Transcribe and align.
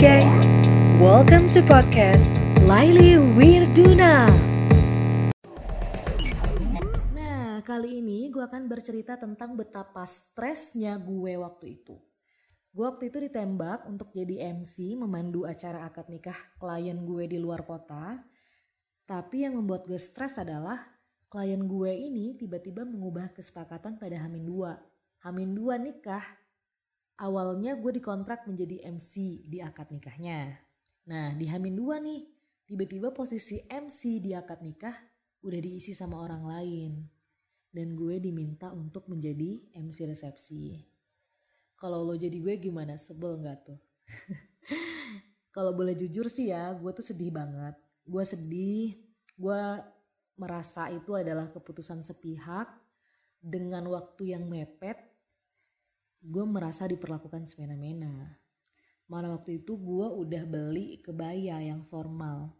guys, 0.00 0.56
welcome 0.96 1.44
to 1.44 1.60
podcast 1.60 2.40
Laili 2.64 3.20
Wirduna. 3.36 4.32
Nah, 7.12 7.60
kali 7.60 8.00
ini 8.00 8.32
gue 8.32 8.40
akan 8.40 8.64
bercerita 8.64 9.20
tentang 9.20 9.60
betapa 9.60 10.08
stresnya 10.08 10.96
gue 10.96 11.36
waktu 11.36 11.76
itu. 11.76 12.00
Gue 12.72 12.88
waktu 12.88 13.12
itu 13.12 13.28
ditembak 13.28 13.84
untuk 13.84 14.08
jadi 14.16 14.56
MC 14.56 14.96
memandu 14.96 15.44
acara 15.44 15.84
akad 15.84 16.08
nikah 16.08 16.48
klien 16.56 16.96
gue 17.04 17.28
di 17.28 17.36
luar 17.36 17.68
kota. 17.68 18.24
Tapi 19.04 19.44
yang 19.44 19.60
membuat 19.60 19.84
gue 19.84 20.00
stres 20.00 20.40
adalah 20.40 20.80
klien 21.28 21.60
gue 21.60 21.92
ini 21.92 22.40
tiba-tiba 22.40 22.88
mengubah 22.88 23.36
kesepakatan 23.36 24.00
pada 24.00 24.16
Hamin 24.16 24.48
2. 24.48 25.28
Hamin 25.28 25.52
2 25.52 25.76
nikah 25.76 26.39
awalnya 27.20 27.76
gue 27.76 27.92
dikontrak 28.00 28.48
menjadi 28.48 28.88
MC 28.88 29.44
di 29.44 29.60
akad 29.60 29.92
nikahnya. 29.92 30.56
Nah 31.12 31.36
di 31.36 31.44
Hamin 31.44 31.76
2 31.76 32.00
nih, 32.00 32.20
tiba-tiba 32.64 33.12
posisi 33.12 33.60
MC 33.68 34.24
di 34.24 34.32
akad 34.32 34.64
nikah 34.64 34.96
udah 35.44 35.60
diisi 35.60 35.92
sama 35.92 36.16
orang 36.24 36.48
lain. 36.48 36.92
Dan 37.70 37.94
gue 37.94 38.18
diminta 38.18 38.72
untuk 38.74 39.06
menjadi 39.06 39.70
MC 39.78 40.10
resepsi. 40.10 40.80
Kalau 41.78 42.02
lo 42.02 42.18
jadi 42.18 42.34
gue 42.34 42.58
gimana? 42.58 42.98
Sebel 42.98 43.38
gak 43.46 43.62
tuh? 43.62 43.78
Kalau 45.54 45.70
boleh 45.78 45.94
jujur 45.94 46.26
sih 46.26 46.50
ya, 46.50 46.74
gue 46.74 46.90
tuh 46.90 47.06
sedih 47.06 47.30
banget. 47.30 47.78
Gue 48.02 48.26
sedih, 48.26 48.98
gue 49.38 49.60
merasa 50.34 50.90
itu 50.90 51.14
adalah 51.14 51.46
keputusan 51.54 52.02
sepihak 52.02 52.66
dengan 53.38 53.86
waktu 53.86 54.34
yang 54.34 54.50
mepet 54.50 55.09
gue 56.20 56.44
merasa 56.44 56.84
diperlakukan 56.84 57.48
semena-mena. 57.48 58.36
Mana 59.10 59.34
waktu 59.34 59.64
itu 59.64 59.74
gue 59.74 60.06
udah 60.06 60.44
beli 60.46 61.00
kebaya 61.00 61.58
yang 61.64 61.82
formal. 61.82 62.54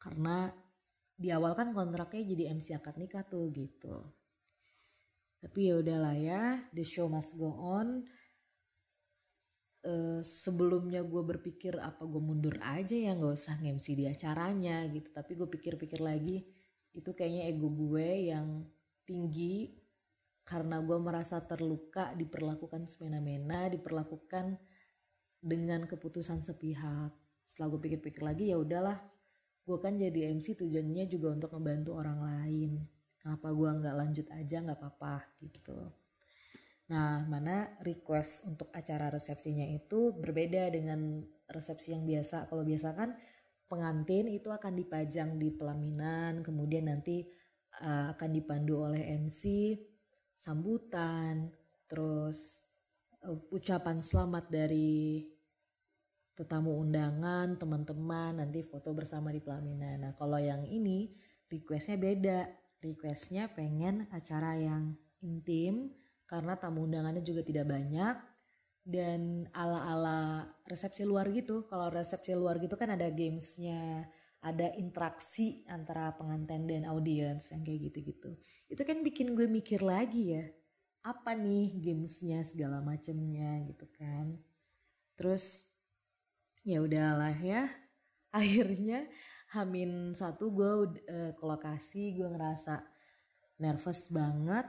Karena 0.00 0.50
di 1.14 1.30
awal 1.30 1.54
kan 1.54 1.70
kontraknya 1.70 2.26
jadi 2.26 2.44
MC 2.56 2.74
akad 2.74 2.98
nikah 2.98 3.22
tuh 3.22 3.52
gitu. 3.54 4.02
Tapi 5.38 5.58
ya 5.70 5.78
udahlah 5.78 6.16
ya, 6.18 6.42
the 6.74 6.82
show 6.82 7.06
must 7.06 7.38
go 7.38 7.54
on. 7.54 8.02
Uh, 9.82 10.22
sebelumnya 10.22 11.02
gue 11.02 11.22
berpikir 11.26 11.74
apa 11.82 12.06
gue 12.06 12.22
mundur 12.22 12.54
aja 12.62 12.94
ya 12.94 13.18
nggak 13.18 13.34
usah 13.34 13.58
nge-MC 13.58 13.86
di 13.98 14.04
acaranya 14.06 14.86
gitu. 14.90 15.10
Tapi 15.10 15.34
gue 15.34 15.48
pikir-pikir 15.50 15.98
lagi 16.02 16.42
itu 16.94 17.10
kayaknya 17.14 17.50
ego 17.50 17.70
gue 17.70 18.30
yang 18.30 18.62
tinggi 19.02 19.81
karena 20.42 20.82
gue 20.82 20.98
merasa 20.98 21.38
terluka 21.42 22.10
diperlakukan 22.18 22.90
semena-mena 22.90 23.70
diperlakukan 23.70 24.58
dengan 25.42 25.86
keputusan 25.86 26.42
sepihak. 26.42 27.14
Setelah 27.42 27.74
gue 27.74 27.80
pikir-pikir 27.90 28.22
lagi 28.22 28.50
ya 28.54 28.58
udahlah 28.58 28.98
gue 29.62 29.78
kan 29.78 29.94
jadi 29.94 30.34
MC 30.34 30.58
tujuannya 30.58 31.06
juga 31.06 31.34
untuk 31.34 31.54
membantu 31.54 31.94
orang 31.94 32.18
lain. 32.18 32.82
Kenapa 33.22 33.54
gue 33.54 33.70
nggak 33.70 33.94
lanjut 33.94 34.26
aja 34.34 34.56
nggak 34.66 34.78
apa-apa 34.78 35.14
gitu. 35.38 35.78
Nah 36.90 37.22
mana 37.30 37.78
request 37.86 38.50
untuk 38.50 38.74
acara 38.74 39.06
resepsinya 39.14 39.62
itu 39.70 40.10
berbeda 40.18 40.66
dengan 40.74 41.22
resepsi 41.46 41.94
yang 41.94 42.02
biasa. 42.02 42.50
Kalau 42.50 42.66
biasa 42.66 42.88
kan 42.98 43.14
pengantin 43.70 44.26
itu 44.28 44.50
akan 44.50 44.74
dipajang 44.74 45.38
di 45.38 45.54
pelaminan 45.54 46.42
kemudian 46.42 46.90
nanti 46.90 47.24
uh, 47.80 48.12
akan 48.12 48.30
dipandu 48.34 48.84
oleh 48.84 49.16
MC 49.16 49.72
sambutan, 50.42 51.54
terus 51.86 52.66
uh, 53.22 53.38
ucapan 53.54 54.02
selamat 54.02 54.50
dari 54.50 55.22
tetamu 56.34 56.82
undangan, 56.82 57.54
teman-teman, 57.54 58.42
nanti 58.42 58.66
foto 58.66 58.90
bersama 58.90 59.30
di 59.30 59.38
pelaminan. 59.38 60.02
Nah 60.02 60.12
kalau 60.18 60.42
yang 60.42 60.66
ini 60.66 61.14
requestnya 61.46 61.94
beda, 61.94 62.40
requestnya 62.82 63.54
pengen 63.54 64.10
acara 64.10 64.58
yang 64.58 64.98
intim 65.22 65.94
karena 66.26 66.58
tamu 66.58 66.90
undangannya 66.90 67.22
juga 67.22 67.46
tidak 67.46 67.70
banyak 67.70 68.16
dan 68.82 69.46
ala-ala 69.54 70.50
resepsi 70.66 71.06
luar 71.06 71.30
gitu. 71.30 71.70
Kalau 71.70 71.86
resepsi 71.86 72.34
luar 72.34 72.58
gitu 72.58 72.74
kan 72.74 72.90
ada 72.90 73.06
gamesnya, 73.14 74.10
ada 74.42 74.74
interaksi 74.74 75.62
antara 75.70 76.10
pengantin 76.18 76.66
dan 76.66 76.82
audiens 76.90 77.54
yang 77.54 77.62
kayak 77.62 77.90
gitu-gitu. 77.90 78.34
Itu 78.66 78.82
kan 78.82 79.06
bikin 79.06 79.38
gue 79.38 79.46
mikir 79.46 79.86
lagi 79.86 80.34
ya, 80.34 80.44
apa 81.06 81.38
nih 81.38 81.78
gamesnya 81.78 82.42
segala 82.42 82.82
macemnya 82.82 83.62
gitu 83.70 83.86
kan. 83.94 84.34
Terus 85.14 85.70
ya 86.66 86.82
udahlah 86.82 87.38
ya, 87.38 87.70
akhirnya 88.34 89.06
Hamin 89.54 90.16
satu 90.16 90.50
gue 90.50 90.72
uh, 91.06 91.30
ke 91.36 91.44
lokasi 91.44 92.18
gue 92.18 92.26
ngerasa 92.26 92.82
nervous 93.62 94.10
banget. 94.10 94.66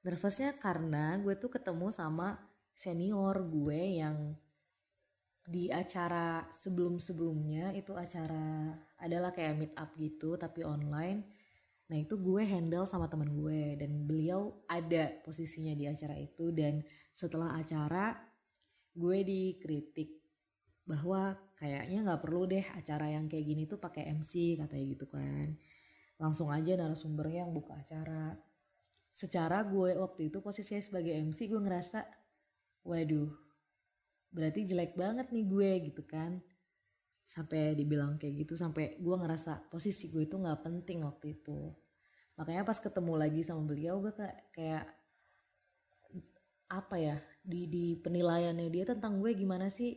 Nervousnya 0.00 0.56
karena 0.56 1.20
gue 1.20 1.36
tuh 1.36 1.52
ketemu 1.52 1.92
sama 1.92 2.40
senior 2.72 3.44
gue 3.44 4.00
yang 4.00 4.32
di 5.50 5.66
acara 5.66 6.46
sebelum-sebelumnya 6.46 7.74
itu 7.74 7.90
acara 7.98 8.70
adalah 9.02 9.34
kayak 9.34 9.58
meet 9.58 9.74
up 9.74 9.90
gitu 9.98 10.38
tapi 10.38 10.62
online. 10.62 11.26
Nah 11.90 11.98
itu 11.98 12.14
gue 12.22 12.46
handle 12.46 12.86
sama 12.86 13.10
teman 13.10 13.34
gue 13.34 13.74
dan 13.74 14.06
beliau 14.06 14.62
ada 14.70 15.10
posisinya 15.26 15.74
di 15.74 15.90
acara 15.90 16.14
itu 16.14 16.54
dan 16.54 16.86
setelah 17.10 17.58
acara 17.58 18.14
gue 18.94 19.18
dikritik 19.26 20.22
bahwa 20.86 21.34
kayaknya 21.58 21.98
nggak 22.06 22.22
perlu 22.22 22.46
deh 22.46 22.66
acara 22.78 23.10
yang 23.10 23.26
kayak 23.26 23.42
gini 23.42 23.66
tuh 23.66 23.82
pakai 23.82 24.06
MC 24.14 24.54
katanya 24.54 24.86
gitu 24.86 25.10
kan. 25.10 25.58
Langsung 26.22 26.54
aja 26.54 26.78
narasumbernya 26.78 27.42
yang 27.42 27.50
buka 27.50 27.74
acara. 27.74 28.38
Secara 29.10 29.66
gue 29.66 29.98
waktu 29.98 30.30
itu 30.30 30.38
posisinya 30.38 30.78
sebagai 30.78 31.10
MC 31.10 31.50
gue 31.50 31.58
ngerasa 31.58 32.06
waduh 32.86 33.49
berarti 34.30 34.66
jelek 34.66 34.94
banget 34.94 35.30
nih 35.34 35.46
gue 35.46 35.70
gitu 35.90 36.02
kan. 36.06 36.38
Sampai 37.26 37.78
dibilang 37.78 38.18
kayak 38.18 38.46
gitu 38.46 38.58
sampai 38.58 38.98
gue 38.98 39.16
ngerasa 39.18 39.70
posisi 39.70 40.10
gue 40.10 40.26
itu 40.26 40.34
nggak 40.34 40.66
penting 40.66 41.06
waktu 41.06 41.38
itu. 41.38 41.70
Makanya 42.38 42.66
pas 42.66 42.78
ketemu 42.78 43.14
lagi 43.14 43.40
sama 43.46 43.62
beliau 43.66 44.02
gue 44.02 44.10
kayak 44.14 44.38
kayak 44.50 44.84
apa 46.70 46.96
ya 47.02 47.16
di 47.42 47.66
di 47.66 47.84
penilaiannya 47.98 48.70
dia 48.70 48.86
tentang 48.86 49.18
gue 49.18 49.34
gimana 49.34 49.66
sih 49.66 49.90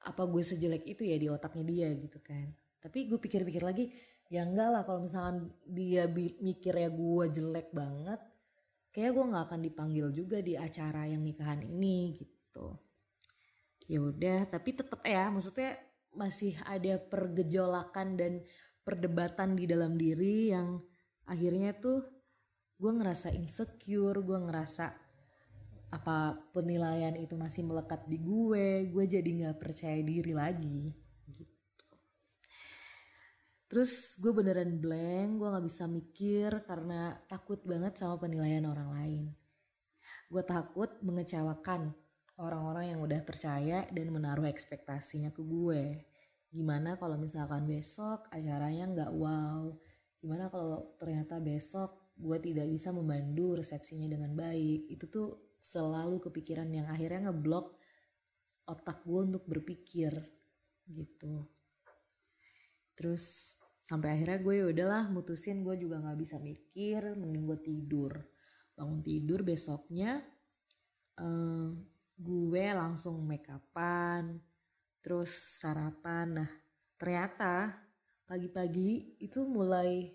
apa 0.00 0.24
gue 0.24 0.40
sejelek 0.40 0.88
itu 0.88 1.04
ya 1.04 1.16
di 1.20 1.28
otaknya 1.28 1.64
dia 1.64 1.88
gitu 1.96 2.20
kan. 2.20 2.52
Tapi 2.80 3.08
gue 3.08 3.20
pikir-pikir 3.20 3.60
lagi 3.60 3.92
ya 4.32 4.44
enggak 4.44 4.68
lah 4.72 4.82
kalau 4.88 5.04
misalkan 5.04 5.52
dia 5.66 6.08
mikir 6.40 6.72
ya 6.72 6.88
gue 6.88 7.24
jelek 7.28 7.72
banget 7.76 8.20
kayak 8.90 9.10
gue 9.14 9.24
nggak 9.26 9.44
akan 9.50 9.60
dipanggil 9.62 10.06
juga 10.10 10.38
di 10.42 10.54
acara 10.58 11.06
yang 11.06 11.22
nikahan 11.22 11.62
ini 11.62 12.14
gitu 12.14 12.89
ya 13.90 13.98
udah 13.98 14.46
tapi 14.46 14.70
tetap 14.78 15.02
ya 15.02 15.26
maksudnya 15.34 15.74
masih 16.14 16.54
ada 16.62 16.94
pergejolakan 17.02 18.14
dan 18.14 18.32
perdebatan 18.86 19.58
di 19.58 19.66
dalam 19.66 19.98
diri 19.98 20.54
yang 20.54 20.78
akhirnya 21.26 21.74
tuh 21.74 22.06
gue 22.78 22.92
ngerasa 22.94 23.34
insecure 23.34 24.22
gue 24.22 24.38
ngerasa 24.46 24.94
apa 25.90 26.38
penilaian 26.54 27.18
itu 27.18 27.34
masih 27.34 27.66
melekat 27.66 28.06
di 28.06 28.22
gue 28.22 28.86
gue 28.94 29.04
jadi 29.10 29.26
nggak 29.26 29.58
percaya 29.58 29.98
diri 29.98 30.30
lagi 30.38 30.94
gitu. 31.34 31.98
Terus 33.66 34.14
gue 34.22 34.30
beneran 34.30 34.78
blank 34.78 35.30
gue 35.34 35.48
nggak 35.50 35.66
bisa 35.66 35.90
mikir 35.90 36.62
karena 36.62 37.18
takut 37.26 37.58
banget 37.66 37.98
sama 37.98 38.22
penilaian 38.22 38.70
orang 38.70 38.90
lain. 38.94 39.22
Gue 40.30 40.46
takut 40.46 40.94
mengecewakan 41.02 41.90
orang-orang 42.40 42.96
yang 42.96 43.00
udah 43.04 43.20
percaya 43.20 43.84
dan 43.92 44.08
menaruh 44.08 44.48
ekspektasinya 44.48 45.28
ke 45.30 45.44
gue. 45.44 46.00
Gimana 46.50 46.96
kalau 46.96 47.20
misalkan 47.20 47.68
besok 47.68 48.26
acaranya 48.32 48.88
nggak 48.88 49.12
wow? 49.12 49.70
Gimana 50.18 50.48
kalau 50.48 50.96
ternyata 50.96 51.36
besok 51.38 52.16
gue 52.16 52.36
tidak 52.40 52.66
bisa 52.72 52.90
memandu 52.90 53.60
resepsinya 53.60 54.08
dengan 54.08 54.32
baik? 54.32 54.88
Itu 54.88 55.06
tuh 55.12 55.28
selalu 55.60 56.18
kepikiran 56.24 56.66
yang 56.72 56.88
akhirnya 56.88 57.28
ngeblok 57.28 57.76
otak 58.64 59.04
gue 59.04 59.20
untuk 59.20 59.44
berpikir 59.44 60.16
gitu. 60.88 61.44
Terus 62.96 63.56
sampai 63.84 64.16
akhirnya 64.16 64.40
gue 64.40 64.54
ya 64.60 64.66
udahlah 64.72 65.12
mutusin 65.12 65.60
gue 65.60 65.76
juga 65.76 66.00
nggak 66.00 66.18
bisa 66.18 66.40
mikir, 66.40 67.14
mending 67.20 67.44
gue 67.44 67.58
tidur. 67.60 68.12
Bangun 68.74 69.04
tidur 69.04 69.44
besoknya, 69.44 70.24
uh, 71.20 71.68
gue 72.20 72.64
langsung 72.76 73.24
make 73.24 73.48
upan 73.48 74.36
terus 75.00 75.32
sarapan 75.64 76.44
nah 76.44 76.50
ternyata 77.00 77.72
pagi-pagi 78.28 79.16
itu 79.24 79.40
mulai 79.48 80.12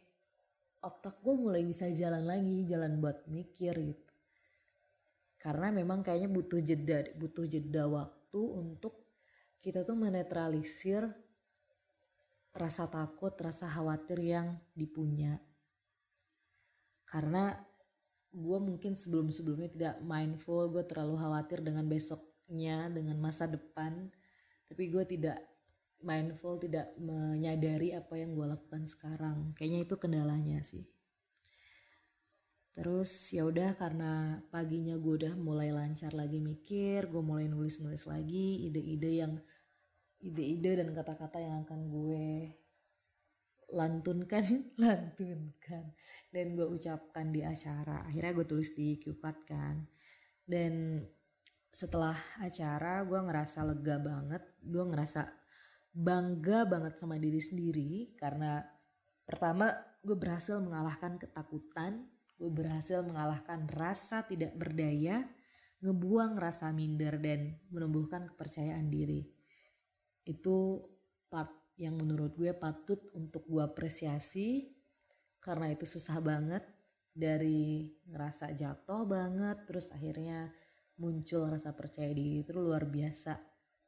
otak 0.85 1.17
gue 1.25 1.33
mulai 1.33 1.65
bisa 1.65 1.89
jalan 1.89 2.21
lagi 2.21 2.69
jalan 2.69 3.01
buat 3.01 3.25
mikir 3.25 3.73
gitu 3.73 4.13
karena 5.41 5.73
memang 5.73 6.05
kayaknya 6.05 6.29
butuh 6.29 6.61
jeda 6.61 7.09
butuh 7.17 7.49
jeda 7.49 7.89
waktu 7.89 8.41
untuk 8.41 9.05
kita 9.57 9.81
tuh 9.81 9.97
menetralisir 9.97 11.09
rasa 12.55 12.87
takut, 12.87 13.35
rasa 13.35 13.67
khawatir 13.67 14.23
yang 14.23 14.55
dipunya. 14.71 15.35
Karena 17.03 17.51
gue 18.35 18.59
mungkin 18.59 18.99
sebelum-sebelumnya 18.99 19.69
tidak 19.71 19.95
mindful, 20.03 20.67
gue 20.67 20.83
terlalu 20.83 21.15
khawatir 21.15 21.63
dengan 21.63 21.87
besoknya, 21.87 22.91
dengan 22.91 23.15
masa 23.23 23.47
depan. 23.47 24.11
Tapi 24.67 24.91
gue 24.91 25.03
tidak 25.07 25.39
mindful, 26.03 26.59
tidak 26.59 26.91
menyadari 26.99 27.95
apa 27.95 28.19
yang 28.19 28.35
gue 28.35 28.43
lakukan 28.43 28.91
sekarang. 28.91 29.55
Kayaknya 29.55 29.79
itu 29.87 29.95
kendalanya 29.95 30.59
sih. 30.67 30.83
Terus 32.75 33.31
ya 33.31 33.47
udah 33.47 33.71
karena 33.79 34.43
paginya 34.51 34.99
gue 34.99 35.13
udah 35.23 35.33
mulai 35.39 35.71
lancar 35.71 36.11
lagi 36.11 36.43
mikir, 36.43 37.07
gue 37.07 37.23
mulai 37.23 37.47
nulis-nulis 37.47 38.03
lagi 38.03 38.67
ide-ide 38.67 39.11
yang 39.23 39.33
ide-ide 40.19 40.83
dan 40.83 40.91
kata-kata 40.91 41.39
yang 41.39 41.63
akan 41.63 41.87
gue 41.87 42.51
lantunkan, 43.73 44.45
lantunkan 44.83 45.95
dan 46.29 46.45
gue 46.53 46.67
ucapkan 46.67 47.31
di 47.31 47.41
acara. 47.41 48.05
Akhirnya 48.05 48.31
gue 48.35 48.45
tulis 48.45 48.73
di 48.75 48.99
cue 49.01 49.17
card 49.17 49.39
kan. 49.47 49.75
Dan 50.45 51.01
setelah 51.71 52.15
acara 52.43 53.01
gue 53.07 53.19
ngerasa 53.19 53.65
lega 53.65 53.97
banget, 53.97 54.43
gue 54.61 54.85
ngerasa 54.85 55.21
bangga 55.95 56.67
banget 56.67 56.99
sama 56.99 57.15
diri 57.15 57.39
sendiri 57.39 58.13
karena 58.19 58.59
pertama 59.23 59.71
gue 60.03 60.13
berhasil 60.19 60.59
mengalahkan 60.59 61.15
ketakutan 61.15 62.03
gue 62.35 62.51
berhasil 62.51 62.99
mengalahkan 63.03 63.63
rasa 63.71 64.27
tidak 64.27 64.51
berdaya, 64.59 65.23
ngebuang 65.79 66.35
rasa 66.35 66.71
minder 66.75 67.15
dan 67.19 67.55
menumbuhkan 67.71 68.27
kepercayaan 68.27 68.91
diri. 68.91 69.23
Itu 70.27 70.83
part 71.31 71.51
yang 71.75 71.95
menurut 71.99 72.35
gue 72.39 72.55
patut 72.55 72.99
untuk 73.15 73.43
gue 73.47 73.63
apresiasi 73.63 74.71
karena 75.43 75.71
itu 75.71 75.85
susah 75.87 76.19
banget. 76.23 76.63
Dari 77.15 77.87
ngerasa 78.11 78.51
jatuh 78.51 79.07
banget 79.07 79.63
terus 79.63 79.87
akhirnya 79.95 80.51
muncul 80.99 81.47
rasa 81.47 81.71
percaya 81.71 82.11
diri 82.11 82.43
itu 82.43 82.51
luar 82.51 82.83
biasa 82.83 83.39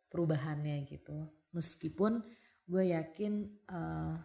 perubahannya 0.07 0.87
gitu. 0.87 1.27
Meskipun 1.51 2.23
gue 2.63 2.83
yakin 2.95 3.33
uh, 3.67 4.15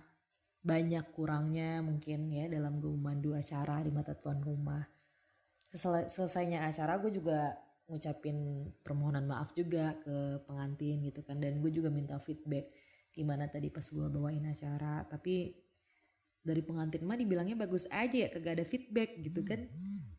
banyak 0.62 1.02
kurangnya 1.10 1.82
mungkin 1.82 2.30
ya 2.30 2.46
dalam 2.46 2.78
gue 2.78 2.94
memandu 2.94 3.34
acara 3.34 3.82
di 3.82 3.90
mata 3.90 4.14
tuan 4.14 4.38
rumah. 4.38 4.86
Selesai, 5.74 6.06
selesainya 6.06 6.62
acara 6.62 7.02
gue 7.02 7.10
juga 7.10 7.58
ngucapin 7.90 8.70
permohonan 8.86 9.26
maaf 9.26 9.50
juga 9.58 9.98
ke 9.98 10.38
pengantin 10.46 11.02
gitu 11.02 11.26
kan 11.26 11.42
dan 11.42 11.58
gue 11.58 11.70
juga 11.74 11.90
minta 11.90 12.16
feedback 12.22 12.70
gimana 13.12 13.46
tadi 13.46 13.68
pas 13.68 13.84
gue 13.84 14.08
bawain 14.08 14.44
acara 14.48 15.04
tapi 15.04 15.52
dari 16.42 16.58
pengantin 16.58 17.06
mah 17.06 17.14
dibilangnya 17.14 17.54
bagus 17.54 17.86
aja 17.88 18.26
ya 18.26 18.28
kagak 18.28 18.58
ada 18.58 18.66
feedback 18.66 19.22
gitu 19.22 19.46
kan. 19.46 19.70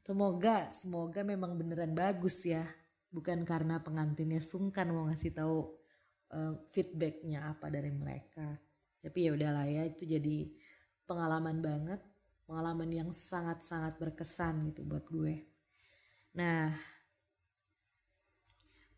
Semoga 0.04 0.72
semoga 0.72 1.22
memang 1.24 1.60
beneran 1.60 1.92
bagus 1.92 2.48
ya. 2.48 2.64
Bukan 3.12 3.44
karena 3.44 3.84
pengantinnya 3.84 4.40
sungkan 4.40 4.90
mau 4.90 5.06
ngasih 5.12 5.36
tahu 5.36 5.68
uh, 6.32 6.54
feedbacknya 6.72 7.52
apa 7.52 7.68
dari 7.68 7.92
mereka. 7.92 8.56
Tapi 9.04 9.20
ya 9.28 9.36
udahlah 9.36 9.68
ya 9.68 9.84
itu 9.84 10.08
jadi 10.08 10.48
pengalaman 11.04 11.60
banget 11.60 12.00
pengalaman 12.48 12.90
yang 12.92 13.10
sangat-sangat 13.12 14.00
berkesan 14.00 14.72
gitu 14.72 14.88
buat 14.88 15.04
gue. 15.12 15.44
Nah 16.40 16.72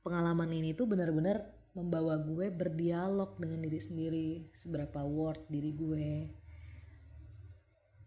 pengalaman 0.05 0.53
ini 0.53 0.77
tuh 0.77 0.85
benar-benar 0.85 1.41
membawa 1.75 2.15
gue 2.23 2.47
berdialog 2.55 3.35
dengan 3.35 3.67
diri 3.67 3.79
sendiri 3.79 4.29
seberapa 4.55 5.03
worth 5.03 5.43
diri 5.51 5.71
gue. 5.75 6.11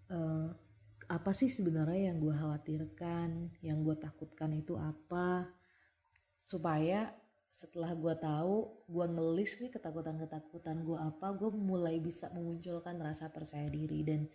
Uh, 0.08 0.48
apa 1.08 1.32
sih 1.36 1.52
sebenarnya 1.52 2.12
yang 2.12 2.18
gue 2.20 2.32
khawatirkan 2.32 3.52
yang 3.60 3.84
gue 3.84 3.96
takutkan 4.00 4.56
itu 4.56 4.72
apa? 4.80 5.52
Supaya 6.40 7.12
setelah 7.48 7.92
gue 7.92 8.14
tahu 8.16 8.88
gue 8.88 9.06
ngelis 9.08 9.60
nih 9.60 9.72
ketakutan-ketakutan 9.72 10.84
gue 10.84 10.96
apa 11.00 11.32
gue 11.32 11.48
mulai 11.52 11.96
bisa 12.00 12.28
memunculkan 12.32 13.00
rasa 13.00 13.32
percaya 13.32 13.68
diri 13.72 14.04
dan 14.04 14.28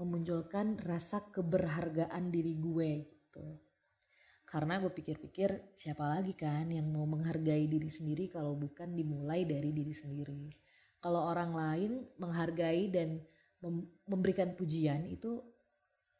memunculkan 0.00 0.80
rasa 0.80 1.22
keberhargaan 1.28 2.32
diri 2.32 2.56
gue 2.56 2.90
gitu 3.04 3.63
karena 4.54 4.78
gue 4.78 4.94
pikir-pikir 4.94 5.74
siapa 5.74 6.06
lagi 6.06 6.30
kan 6.38 6.70
yang 6.70 6.86
mau 6.86 7.02
menghargai 7.10 7.66
diri 7.66 7.90
sendiri 7.90 8.30
kalau 8.30 8.54
bukan 8.54 8.94
dimulai 8.94 9.42
dari 9.42 9.74
diri 9.74 9.90
sendiri. 9.90 10.46
Kalau 11.02 11.26
orang 11.26 11.50
lain 11.58 11.90
menghargai 12.22 12.86
dan 12.86 13.18
memberikan 14.06 14.54
pujian 14.54 15.10
itu 15.10 15.42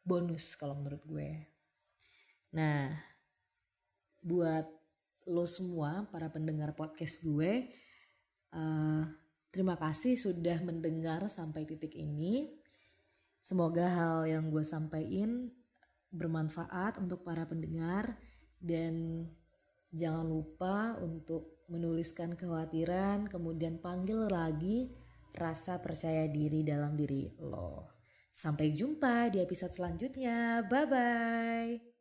bonus 0.03 0.59
kalau 0.59 0.75
menurut 0.75 0.99
gue. 1.07 1.47
Nah 2.59 2.91
buat 4.19 4.67
lo 5.31 5.47
semua 5.47 6.03
para 6.11 6.27
pendengar 6.27 6.75
podcast 6.75 7.23
gue 7.23 7.71
uh, 8.51 9.03
terima 9.47 9.79
kasih 9.79 10.19
sudah 10.19 10.59
mendengar 10.59 11.23
sampai 11.31 11.63
titik 11.63 11.95
ini. 11.95 12.51
Semoga 13.39 13.87
hal 13.87 14.27
yang 14.27 14.51
gue 14.51 14.67
sampaikan 14.67 15.55
bermanfaat 16.15 16.97
untuk 16.97 17.21
para 17.27 17.43
pendengar. 17.43 18.15
Dan 18.57 19.27
jangan 19.91 20.25
lupa 20.25 20.95
untuk 21.03 21.65
menuliskan 21.69 22.37
kekhawatiran 22.37 23.25
kemudian 23.29 23.81
panggil 23.81 24.29
lagi 24.29 24.93
rasa 25.35 25.81
percaya 25.83 26.25
diri 26.31 26.63
dalam 26.63 26.95
diri 26.95 27.27
lo. 27.43 27.91
Sampai 28.31 28.71
jumpa 28.75 29.31
di 29.31 29.39
episode 29.39 29.71
selanjutnya. 29.75 30.63
Bye 30.67 30.87
bye 30.87 31.94